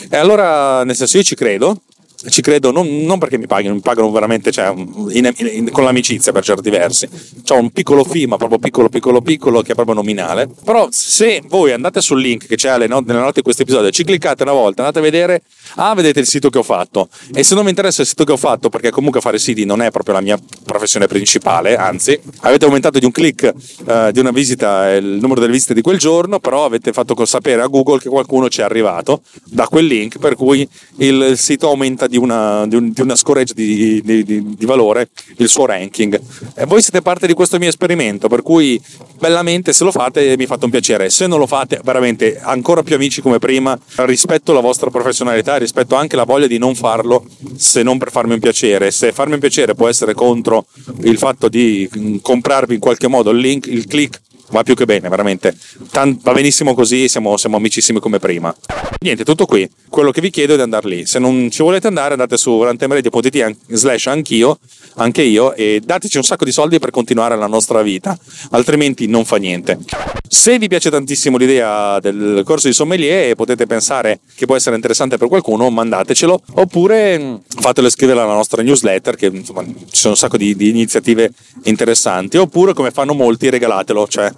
E 0.09 0.17
allora 0.17 0.83
nel 0.83 0.95
senso 0.95 1.17
io 1.17 1.23
ci 1.23 1.35
credo 1.35 1.81
ci 2.29 2.41
credo 2.41 2.71
non, 2.71 3.03
non, 3.03 3.19
perché 3.19 3.37
mi 3.37 3.47
pagano, 3.47 3.75
mi 3.75 3.81
pagano 3.81 4.11
veramente 4.11 4.51
cioè, 4.51 4.73
in, 4.75 5.31
in, 5.35 5.71
con 5.71 5.83
l'amicizia 5.83 6.31
per 6.31 6.43
certi 6.43 6.69
versi. 6.69 7.07
Ho 7.49 7.57
un 7.57 7.71
piccolo 7.71 8.03
fee, 8.03 8.27
ma 8.27 8.37
proprio 8.37 8.59
piccolo, 8.59 8.89
piccolo, 8.89 9.21
piccolo, 9.21 9.61
che 9.61 9.71
è 9.71 9.75
proprio 9.75 9.95
nominale. 9.95 10.49
Però 10.63 10.87
se 10.91 11.41
voi 11.47 11.71
andate 11.71 12.01
sul 12.01 12.21
link 12.21 12.47
che 12.47 12.55
c'è 12.55 12.69
alle 12.69 12.87
not- 12.87 13.05
nelle 13.05 13.19
note 13.19 13.33
di 13.35 13.41
questo 13.41 13.63
episodio, 13.63 13.89
ci 13.89 14.03
cliccate 14.03 14.43
una 14.43 14.51
volta, 14.51 14.81
andate 14.81 14.99
a 14.99 15.01
vedere, 15.01 15.41
ah, 15.75 15.93
vedete 15.93 16.19
il 16.19 16.27
sito 16.27 16.49
che 16.49 16.57
ho 16.57 16.63
fatto. 16.63 17.09
E 17.33 17.43
se 17.43 17.55
non 17.55 17.63
mi 17.63 17.69
interessa 17.69 18.01
il 18.01 18.07
sito 18.07 18.23
che 18.23 18.31
ho 18.31 18.37
fatto, 18.37 18.69
perché 18.69 18.91
comunque 18.91 19.21
fare 19.21 19.39
siti 19.39 19.65
non 19.65 19.81
è 19.81 19.91
proprio 19.91 20.15
la 20.15 20.21
mia 20.21 20.37
professione 20.65 21.07
principale, 21.07 21.75
anzi, 21.75 22.19
avete 22.41 22.65
aumentato 22.65 22.99
di 22.99 23.05
un 23.05 23.11
click 23.11 23.51
uh, 23.85 24.11
di 24.11 24.19
una 24.19 24.31
visita 24.31 24.93
il 24.93 25.17
numero 25.21 25.39
delle 25.39 25.51
visite 25.51 25.73
di 25.73 25.81
quel 25.81 25.97
giorno, 25.97 26.39
però 26.39 26.65
avete 26.65 26.91
fatto 26.91 27.25
sapere 27.25 27.61
a 27.61 27.67
Google 27.67 27.99
che 27.99 28.09
qualcuno 28.09 28.49
ci 28.49 28.61
è 28.61 28.63
arrivato 28.63 29.21
da 29.45 29.67
quel 29.67 29.85
link, 29.85 30.17
per 30.19 30.35
cui 30.35 30.67
il 30.97 31.33
sito 31.37 31.67
aumenta 31.67 32.07
di 32.11 32.17
una, 32.17 32.67
di, 32.67 32.75
un, 32.75 32.91
di 32.91 32.99
una 32.99 33.15
scoreggia 33.15 33.53
di, 33.53 34.01
di, 34.03 34.65
valore 34.65 35.09
il 35.37 35.47
suo 35.47 35.65
ranking. 35.65 36.19
E 36.55 36.65
voi 36.65 36.81
siete 36.81 37.01
parte 37.01 37.25
di 37.25 37.33
questo 37.33 37.57
mio 37.57 37.69
esperimento, 37.69 38.27
per 38.27 38.41
cui 38.41 38.79
bellamente 39.17 39.71
se 39.71 39.85
lo 39.85 39.91
fate 39.91 40.35
mi 40.37 40.45
fate 40.45 40.65
un 40.65 40.71
piacere, 40.71 41.09
se 41.09 41.25
non 41.25 41.39
lo 41.39 41.47
fate 41.47 41.79
veramente 41.85 42.37
ancora 42.41 42.83
più 42.83 42.95
amici 42.95 43.21
come 43.21 43.39
prima, 43.39 43.79
rispetto 43.95 44.51
la 44.51 44.59
vostra 44.59 44.89
professionalità, 44.89 45.55
rispetto 45.55 45.95
anche 45.95 46.17
la 46.17 46.25
voglia 46.25 46.47
di 46.47 46.57
non 46.57 46.75
farlo 46.75 47.23
se 47.55 47.81
non 47.81 47.97
per 47.97 48.11
farmi 48.11 48.33
un 48.33 48.39
piacere. 48.39 48.91
Se 48.91 49.13
farmi 49.13 49.35
un 49.35 49.39
piacere 49.39 49.73
può 49.73 49.87
essere 49.87 50.13
contro 50.13 50.65
il 51.03 51.17
fatto 51.17 51.47
di 51.47 51.89
mm, 51.97 52.17
comprarvi 52.21 52.73
in 52.73 52.79
qualche 52.81 53.07
modo 53.07 53.29
il 53.29 53.37
link, 53.37 53.67
il 53.67 53.87
click 53.87 54.19
va 54.51 54.63
più 54.63 54.75
che 54.75 54.85
bene, 54.85 55.09
veramente. 55.09 55.55
Tan- 55.89 56.17
va 56.21 56.33
benissimo 56.33 56.73
così, 56.73 57.07
siamo, 57.07 57.37
siamo, 57.37 57.57
amicissimi 57.57 57.99
come 57.99 58.19
prima. 58.19 58.53
Niente, 58.99 59.23
tutto 59.23 59.45
qui. 59.45 59.69
Quello 59.89 60.11
che 60.11 60.21
vi 60.21 60.29
chiedo 60.29 60.53
è 60.53 60.55
di 60.55 60.61
andare 60.61 60.87
lì. 60.87 61.05
Se 61.05 61.19
non 61.19 61.49
ci 61.49 61.63
volete 61.63 61.87
andare, 61.87 62.13
andate 62.13 62.37
su 62.37 62.61
rantemradio.it 62.61 63.55
slash 63.67 64.07
anch'io, 64.07 64.59
anche 64.95 65.21
io, 65.21 65.53
e 65.53 65.81
dateci 65.83 66.17
un 66.17 66.23
sacco 66.23 66.45
di 66.45 66.51
soldi 66.51 66.79
per 66.79 66.91
continuare 66.91 67.35
la 67.35 67.47
nostra 67.47 67.81
vita, 67.81 68.17
altrimenti 68.51 69.07
non 69.07 69.25
fa 69.25 69.37
niente. 69.37 69.79
Se 70.27 70.57
vi 70.57 70.67
piace 70.67 70.89
tantissimo 70.89 71.37
l'idea 71.37 71.99
del 71.99 72.43
corso 72.45 72.67
di 72.67 72.73
sommelier 72.73 73.31
e 73.31 73.35
potete 73.35 73.65
pensare 73.65 74.21
che 74.33 74.45
può 74.45 74.55
essere 74.55 74.75
interessante 74.75 75.17
per 75.17 75.27
qualcuno, 75.27 75.69
mandatecelo, 75.69 76.41
oppure 76.53 77.19
mm, 77.19 77.35
fatelo 77.59 77.89
scrivere 77.89 78.21
alla 78.21 78.33
nostra 78.33 78.61
newsletter, 78.61 79.15
che 79.15 79.25
insomma 79.25 79.63
ci 79.63 79.73
sono 79.91 80.13
un 80.13 80.17
sacco 80.17 80.37
di, 80.37 80.55
di 80.55 80.69
iniziative 80.69 81.31
interessanti, 81.63 82.37
oppure 82.37 82.73
come 82.73 82.91
fanno 82.91 83.13
molti, 83.13 83.49
regalatelo, 83.49 84.07
cioè 84.07 84.31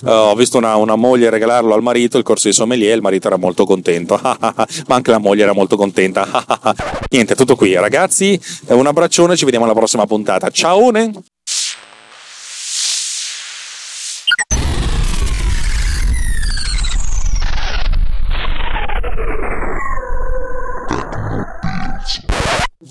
uh, 0.00 0.08
ho 0.08 0.34
visto 0.34 0.58
una, 0.58 0.76
una, 0.76 0.96
moglie 0.96 1.30
regalarlo 1.30 1.74
al 1.74 1.82
marito 1.82 2.18
il 2.18 2.24
corso 2.24 2.48
di 2.48 2.54
sommelier 2.54 2.94
il 2.94 3.02
marito 3.02 3.26
era 3.26 3.36
molto 3.36 3.64
contento. 3.64 4.18
Ma 4.22 4.94
anche 4.94 5.10
la 5.10 5.18
moglie 5.18 5.42
era 5.42 5.52
molto 5.52 5.76
contenta. 5.76 6.26
Niente 7.10 7.34
tutto 7.34 7.56
qui 7.56 7.74
ragazzi. 7.74 8.40
Un 8.68 8.86
abbraccione 8.86 9.36
ci 9.36 9.44
vediamo 9.44 9.64
alla 9.64 9.74
prossima 9.74 10.06
puntata. 10.06 10.50
Ciao 10.50 10.90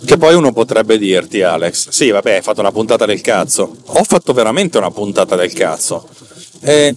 Che 0.07 0.17
poi 0.17 0.35
uno 0.35 0.53
potrebbe 0.53 0.97
dirti, 0.97 1.41
Alex, 1.41 1.89
sì, 1.89 2.11
vabbè, 2.11 2.35
hai 2.35 2.41
fatto 2.41 2.61
una 2.61 2.71
puntata 2.71 3.05
del 3.05 3.19
cazzo. 3.19 3.75
Ho 3.87 4.03
fatto 4.05 4.31
veramente 4.31 4.77
una 4.77 4.89
puntata 4.89 5.35
del 5.35 5.51
cazzo. 5.51 6.07
Eh, 6.61 6.95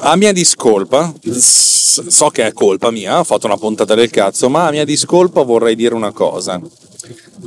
a 0.00 0.16
mia 0.16 0.32
discolpa, 0.32 1.12
so 1.30 2.28
che 2.28 2.46
è 2.46 2.52
colpa 2.52 2.90
mia, 2.90 3.18
ho 3.18 3.24
fatto 3.24 3.46
una 3.46 3.56
puntata 3.56 3.94
del 3.94 4.10
cazzo, 4.10 4.48
ma 4.48 4.66
a 4.66 4.70
mia 4.70 4.84
discolpa 4.84 5.42
vorrei 5.42 5.74
dire 5.74 5.94
una 5.94 6.12
cosa, 6.12 6.60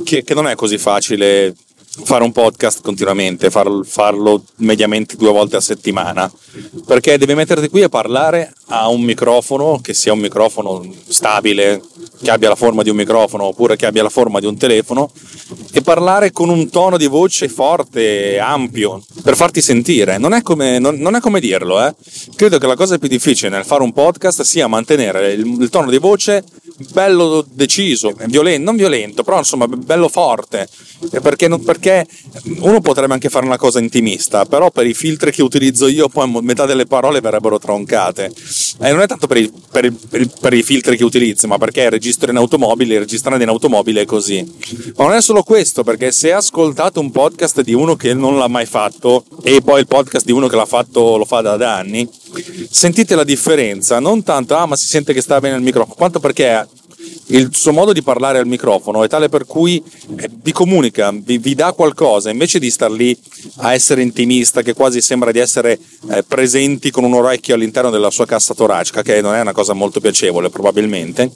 che, 0.04 0.24
che 0.24 0.34
non 0.34 0.48
è 0.48 0.54
così 0.54 0.78
facile 0.78 1.54
fare 2.02 2.24
un 2.24 2.32
podcast 2.32 2.82
continuamente, 2.82 3.50
far, 3.50 3.68
farlo 3.84 4.42
mediamente 4.56 5.16
due 5.16 5.30
volte 5.30 5.56
a 5.56 5.60
settimana, 5.60 6.30
perché 6.86 7.16
devi 7.18 7.34
metterti 7.34 7.68
qui 7.68 7.82
a 7.82 7.88
parlare 7.88 8.52
a 8.66 8.88
un 8.88 9.02
microfono 9.02 9.78
che 9.80 9.94
sia 9.94 10.12
un 10.12 10.18
microfono 10.18 10.84
stabile, 11.06 11.80
che 12.20 12.30
abbia 12.30 12.48
la 12.48 12.56
forma 12.56 12.82
di 12.82 12.90
un 12.90 12.96
microfono 12.96 13.44
oppure 13.44 13.76
che 13.76 13.86
abbia 13.86 14.02
la 14.02 14.08
forma 14.08 14.40
di 14.40 14.46
un 14.46 14.56
telefono 14.56 15.10
e 15.76 15.82
parlare 15.82 16.30
con 16.30 16.50
un 16.50 16.70
tono 16.70 16.96
di 16.96 17.08
voce 17.08 17.48
forte, 17.48 18.38
ampio, 18.38 19.02
per 19.24 19.34
farti 19.34 19.60
sentire. 19.60 20.18
Non 20.18 20.32
è 20.32 20.40
come, 20.40 20.78
non, 20.78 20.94
non 20.98 21.16
è 21.16 21.20
come 21.20 21.40
dirlo, 21.40 21.84
eh. 21.84 21.92
Credo 22.36 22.58
che 22.58 22.66
la 22.68 22.76
cosa 22.76 22.96
più 22.96 23.08
difficile 23.08 23.50
nel 23.50 23.64
fare 23.64 23.82
un 23.82 23.92
podcast 23.92 24.42
sia 24.42 24.68
mantenere 24.68 25.32
il, 25.32 25.44
il 25.62 25.68
tono 25.70 25.90
di 25.90 25.98
voce 25.98 26.44
bello 26.92 27.44
deciso, 27.48 28.14
violento, 28.26 28.64
non 28.64 28.76
violento, 28.76 29.22
però 29.22 29.38
insomma 29.38 29.66
bello 29.66 30.08
forte, 30.08 30.68
perché, 31.22 31.48
perché, 31.58 32.06
uno 32.60 32.80
potrebbe 32.80 33.12
anche 33.12 33.28
fare 33.28 33.46
una 33.46 33.56
cosa 33.56 33.78
intimista, 33.78 34.44
però 34.44 34.70
per 34.70 34.86
i 34.86 34.94
filtri 34.94 35.30
che 35.30 35.42
utilizzo 35.42 35.86
io 35.86 36.08
poi 36.08 36.30
metà 36.42 36.66
delle 36.66 36.86
parole 36.86 37.20
verrebbero 37.20 37.58
troncate. 37.58 38.32
E 38.80 38.90
non 38.90 39.00
è 39.00 39.06
tanto 39.06 39.26
per 39.26 39.36
i, 39.36 39.50
per, 39.70 39.84
i, 39.84 40.30
per 40.40 40.52
i, 40.52 40.62
filtri 40.62 40.96
che 40.96 41.04
utilizzo, 41.04 41.46
ma 41.46 41.58
perché 41.58 41.88
registro 41.90 42.30
in 42.30 42.36
automobile, 42.36 42.98
registrare 42.98 43.42
in 43.42 43.48
automobile 43.48 44.02
è 44.02 44.04
così. 44.04 44.44
Ma 44.96 45.04
non 45.04 45.14
è 45.14 45.22
solo 45.22 45.42
questo, 45.42 45.84
perché 45.84 46.10
se 46.10 46.32
ascoltate 46.32 46.98
un 46.98 47.10
podcast 47.10 47.60
di 47.60 47.72
uno 47.72 47.94
che 47.94 48.14
non 48.14 48.36
l'ha 48.36 48.48
mai 48.48 48.66
fatto 48.66 49.24
e 49.42 49.60
poi 49.62 49.80
il 49.80 49.86
podcast 49.86 50.24
di 50.24 50.32
uno 50.32 50.48
che 50.48 50.56
l'ha 50.56 50.66
fatto 50.66 51.16
lo 51.16 51.24
fa 51.24 51.40
da 51.40 51.76
anni, 51.76 52.08
sentite 52.70 53.14
la 53.14 53.24
differenza, 53.24 54.00
non 54.00 54.22
tanto, 54.22 54.54
ah 54.56 54.66
ma 54.66 54.76
si 54.76 54.86
sente 54.86 55.12
che 55.12 55.20
sta 55.20 55.40
bene 55.40 55.56
il 55.56 55.62
microfono, 55.62 55.94
quanto 55.94 56.20
perché 56.20 56.66
il 57.28 57.50
suo 57.52 57.72
modo 57.72 57.92
di 57.92 58.02
parlare 58.02 58.38
al 58.38 58.46
microfono 58.46 59.02
è 59.02 59.08
tale 59.08 59.28
per 59.28 59.46
cui 59.46 59.82
eh, 60.16 60.28
vi 60.42 60.52
comunica, 60.52 61.12
vi, 61.12 61.38
vi, 61.38 61.54
dà 61.54 61.72
qualcosa, 61.72 62.30
invece 62.30 62.58
di 62.58 62.70
star 62.70 62.90
lì 62.90 63.16
a 63.56 63.72
essere 63.72 64.02
intimista, 64.02 64.62
che 64.62 64.74
quasi 64.74 65.00
sembra 65.00 65.32
di 65.32 65.38
essere 65.38 65.78
eh, 66.10 66.22
presenti 66.26 66.90
con 66.90 67.04
un 67.04 67.14
orecchio 67.14 67.54
all'interno 67.54 67.90
della 67.90 68.10
sua 68.10 68.26
cassa 68.26 68.54
toracica, 68.54 69.02
che 69.02 69.20
non 69.20 69.34
è 69.34 69.40
una 69.40 69.52
cosa 69.52 69.72
molto 69.72 70.00
piacevole 70.00 70.50
probabilmente, 70.50 71.30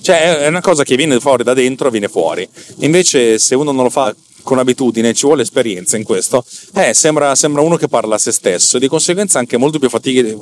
cioè 0.00 0.38
è 0.38 0.46
una 0.46 0.60
cosa 0.60 0.84
che 0.84 0.96
viene 0.96 1.18
fuori 1.18 1.42
da 1.42 1.54
dentro 1.54 1.90
viene 1.90 2.08
fuori. 2.08 2.48
Invece 2.78 3.38
se 3.38 3.54
uno 3.54 3.72
non 3.72 3.84
lo 3.84 3.90
fa 3.90 4.14
con 4.42 4.58
abitudine, 4.58 5.14
ci 5.14 5.26
vuole 5.26 5.42
esperienza 5.42 5.96
in 5.96 6.04
questo, 6.04 6.44
eh, 6.74 6.94
sembra, 6.94 7.34
sembra, 7.34 7.62
uno 7.62 7.76
che 7.76 7.88
parla 7.88 8.16
a 8.16 8.18
se 8.18 8.32
stesso, 8.32 8.78
di 8.78 8.88
conseguenza 8.88 9.38
anche 9.38 9.56
molto 9.56 9.78
più 9.78 9.88
fatic- 9.88 10.36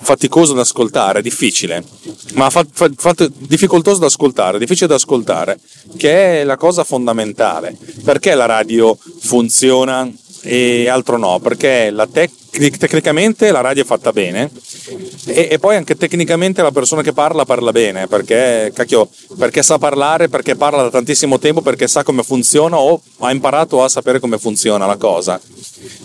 faticoso 0.00 0.52
da 0.54 0.62
ascoltare, 0.62 1.22
difficile, 1.22 1.84
ma 2.34 2.50
fa, 2.50 2.66
fa, 2.70 2.88
fa, 2.94 3.14
difficoltoso 3.38 4.00
da 4.00 4.06
ascoltare, 4.06 4.58
difficile 4.58 4.88
da 4.88 4.94
ascoltare, 4.96 5.58
che 5.96 6.40
è 6.40 6.44
la 6.44 6.56
cosa 6.56 6.84
fondamentale. 6.84 7.76
Perché 8.02 8.34
la 8.34 8.46
radio 8.46 8.96
funziona 9.20 10.10
e 10.44 10.88
altro 10.88 11.16
no? 11.16 11.38
Perché 11.40 11.90
la 11.90 12.06
tec- 12.06 12.76
tecnicamente 12.76 13.50
la 13.50 13.62
radio 13.62 13.82
è 13.82 13.86
fatta 13.86 14.12
bene 14.12 14.50
e, 15.26 15.48
e, 15.50 15.58
poi 15.58 15.76
anche 15.76 15.96
tecnicamente 15.96 16.62
la 16.62 16.70
persona 16.70 17.02
che 17.02 17.12
parla 17.12 17.44
parla 17.44 17.72
bene 17.72 18.06
perché, 18.06 18.70
cacchio, 18.74 19.08
perché 19.38 19.62
sa 19.62 19.78
parlare, 19.78 20.28
perché 20.28 20.54
parla 20.54 20.82
da 20.82 20.90
tantissimo 20.90 21.38
tempo, 21.38 21.62
perché 21.62 21.88
sa 21.88 22.02
come 22.02 22.22
funziona 22.22 22.76
o 22.76 23.00
ha 23.20 23.32
imparato 23.32 23.82
a 23.82 23.88
sapere 23.88 24.20
come 24.20 24.38
funziona 24.38 24.86
la 24.86 24.96
cosa. 24.96 25.40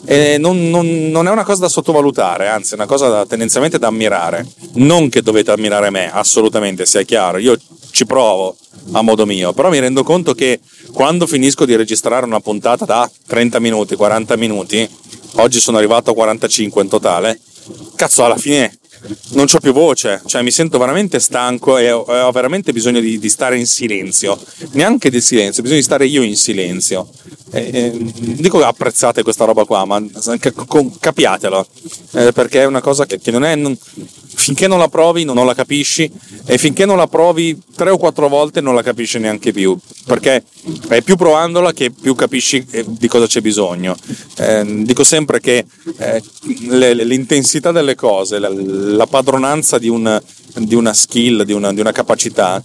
E 0.06 0.38
non, 0.38 0.70
non, 0.70 1.10
non 1.12 1.28
è 1.28 1.32
una 1.32 1.44
cosa 1.44 1.62
da 1.62 1.70
sottovalutare, 1.70 2.48
anzi 2.48 2.72
è 2.72 2.76
una 2.76 2.86
cosa 2.86 3.10
da, 3.10 3.26
tendenzialmente 3.26 3.78
da 3.78 3.88
ammirare. 3.88 4.48
Non 4.74 5.10
che 5.10 5.22
dovete 5.22 5.52
ammirare 5.52 5.90
me, 5.90 6.12
assolutamente, 6.12 6.86
sia 6.86 7.04
chiaro. 7.04 7.38
Io 7.38 7.58
ci 7.92 8.06
provo 8.06 8.56
a 8.92 9.02
modo 9.02 9.26
mio, 9.26 9.54
però 9.54 9.70
mi 9.70 9.80
rendo 9.80 10.04
conto 10.04 10.34
che 10.34 10.60
quando 10.92 11.28
finisco 11.28 11.66
di 11.66 11.76
registrare 11.76 12.26
una 12.26 12.40
puntata 12.40 12.86
da 12.86 13.10
30 13.28 13.60
minuti, 13.60 13.96
40 13.96 14.36
minuti, 14.36 14.88
oggi 15.34 15.60
sono 15.60 15.78
arrivato 15.78 16.12
a 16.12 16.14
45 16.14 16.82
in 16.82 16.90
totale, 16.90 17.40
cazzo 17.96 18.26
alla 18.26 18.38
fine 18.38 18.80
non 19.32 19.46
ho 19.52 19.60
più 19.60 19.72
voce, 19.72 20.22
cioè 20.26 20.42
mi 20.42 20.52
sento 20.52 20.78
veramente 20.78 21.20
stanco 21.20 21.78
e 21.78 21.92
ho, 21.92 22.32
veramente 22.32 22.74
bisogno 22.74 23.00
di, 23.00 23.18
di, 23.18 23.30
stare 23.30 23.58
in 23.58 23.66
silenzio, 23.66 24.38
neanche 24.72 25.10
di 25.10 25.22
silenzio, 25.22 25.64
di 25.64 25.82
stare 25.82 26.06
io 26.06 26.22
in 26.22 26.36
silenzio. 26.36 27.10
E, 27.52 27.70
e, 27.72 27.92
dico 27.96 28.60
che 28.60 28.66
apprezzate 28.66 29.24
questa 29.24 29.46
roba 29.46 29.64
qua, 29.66 29.86
ma 29.86 30.04
capiatelo, 31.00 31.68
eh, 32.14 32.32
perché 32.34 32.62
è 32.62 32.66
una 32.66 32.82
cosa 32.82 33.06
che, 33.06 33.20
che 33.20 33.32
non 33.32 33.44
è... 33.44 33.56
Non, 33.56 33.78
finché 34.40 34.68
non 34.68 34.80
la 34.80 34.88
provi 34.88 35.26
non 35.26 35.46
la 35.46 35.54
capisci 35.54 36.10
e 36.46 36.58
finché 36.58 36.86
non 36.86 36.98
la 36.98 37.08
provi 37.08 37.60
tre 37.76 37.90
o 37.90 37.98
quattro 37.98 38.30
volte 38.30 38.62
non 38.62 38.74
la 38.74 38.82
capisci 38.82 39.20
neanche 39.20 39.52
più, 39.52 39.78
perché 40.06 40.44
è 40.88 41.02
più 41.02 41.16
provandola 41.18 41.74
che 41.74 41.92
più 41.92 42.16
capisci 42.16 42.66
eh, 42.72 42.86
di 42.88 43.08
cosa 43.08 43.28
c'è 43.28 43.42
bisogno. 43.42 43.96
Eh, 44.38 44.84
dico 44.84 45.04
sempre 45.04 45.40
che 45.40 45.66
eh, 45.98 46.24
l'intensità 46.48 47.72
delle 47.72 47.96
cose, 47.96 48.40
la, 48.40 48.50
la 48.50 49.08
padronanza 49.08 49.78
di 49.78 49.90
un, 49.90 50.20
di 50.56 50.76
una 50.76 50.94
skill, 50.94 51.44
di 51.44 51.54
una, 51.54 51.74
di 51.74 51.82
una 51.82 51.92
capacità, 51.92 52.62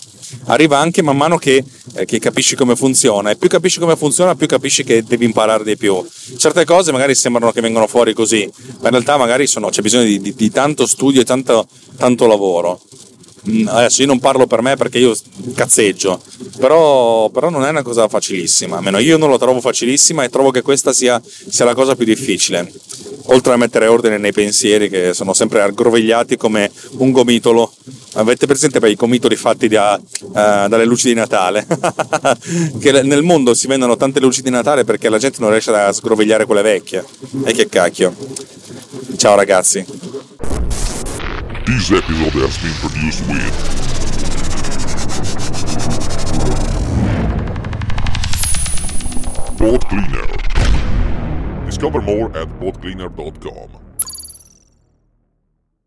arriva 0.47 0.79
anche 0.79 1.03
man 1.03 1.17
mano 1.17 1.37
che, 1.37 1.65
eh, 1.95 2.05
che, 2.05 2.19
capisci 2.19 2.57
come 2.57 2.77
funziona. 2.77 3.31
E 3.31 3.37
più 3.37 3.49
capisci 3.49 3.79
come 3.79 3.97
funziona 3.97 4.35
più 4.35 4.47
capisci 4.47 4.85
che 4.85 5.03
devi 5.03 5.25
imparare 5.25 5.65
di 5.65 5.77
più. 5.77 6.05
Certe 6.37 6.65
cose 6.65 6.93
magari 6.93 7.15
sembrano 7.15 7.53
che 7.53 7.61
vengono 7.61 7.87
fuori 7.87 8.13
così 8.13 8.51
ma 8.81 8.87
in 8.87 8.91
realtà 8.91 9.17
magari 9.17 9.47
sono, 9.47 9.69
c'è 9.69 9.83
bisogno 9.83 10.05
di, 10.05 10.21
di, 10.21 10.35
di, 10.35 10.51
tanto 10.51 10.87
studio 10.87 11.21
e 11.21 11.25
tanto, 11.25 11.67
tanto 11.97 12.27
lavoro. 12.27 12.81
Mm, 13.49 13.69
adesso 13.69 14.01
io 14.01 14.09
non 14.09 14.21
parlo 14.21 14.47
per 14.47 14.63
me 14.63 14.75
perché 14.77 14.99
io 14.99 15.15
cazzeggio 15.55 16.19
però, 16.57 17.29
però, 17.29 17.51
non 17.51 17.67
è 17.67 17.69
una 17.69 17.83
cosa 17.83 18.09
facilissima 18.09 18.79
almeno 18.79 18.99
io 18.99 19.19
non 19.19 19.29
lo 19.29 19.37
trovo 19.37 19.61
facilissima 19.61 20.25
e 20.25 20.31
trovo 20.31 20.51
che 20.51 20.63
questa 20.63 20.95
sia, 20.95 21.21
sia 21.23 21.67
la 21.67 21.75
cosa 21.75 21.95
più 21.95 22.07
difficile. 22.07 22.73
Oltre 23.29 23.55
a 23.55 23.57
mettere 23.57 23.87
ordine 23.87 24.19
nei 24.19 24.33
pensieri 24.33 24.89
che 24.91 25.15
sono 25.15 25.33
sempre 25.33 25.63
aggrovigliati 25.63 26.37
come 26.37 26.71
un 26.99 27.11
gomitolo. 27.11 27.73
Avete 28.15 28.47
presente 28.47 28.79
per 28.79 28.91
i 28.91 28.95
gomitoli 28.95 29.35
fatti 29.35 29.67
da, 29.67 30.01
uh, 30.01 30.33
dalle 30.33 30.85
luci 30.85 31.09
di 31.09 31.15
Natale? 31.15 31.67
che 32.81 33.03
nel 33.03 33.23
mondo 33.23 33.55
si 33.55 33.67
vendono 33.67 33.97
tante 33.97 34.21
luci 34.21 34.41
di 34.41 34.51
Natale 34.51 34.85
perché 34.85 35.09
la 35.09 35.19
gente 35.19 35.39
non 35.41 35.51
riesce 35.51 35.71
a 35.73 35.93
sgrovigliare 35.93 36.45
quelle 36.45 36.63
vecchie. 36.63 37.05
E 37.45 37.53
che 37.53 37.69
cacchio. 37.69 38.15
Ciao 39.17 39.35
ragazzi. 39.35 39.85
This 41.65 41.91
episode 41.91 42.35
has 42.45 42.57
been 42.59 42.75
produced 42.81 43.27
with 43.27 43.85
Pod 49.59 49.81
Cleaner. 49.89 50.27
Discover 51.65 52.03
more 52.03 52.27
at 52.37 52.49
podcleaner.com. 52.61 53.84